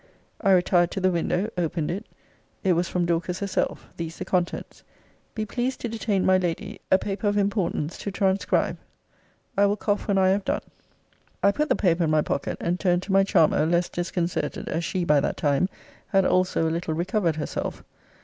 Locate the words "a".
6.89-6.97, 16.67-16.71